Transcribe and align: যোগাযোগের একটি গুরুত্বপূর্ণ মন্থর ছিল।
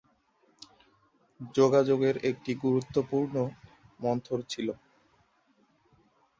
যোগাযোগের 1.55 2.15
একটি 2.29 2.51
গুরুত্বপূর্ণ 2.63 3.35
মন্থর 3.99 4.39
ছিল। 4.49 4.67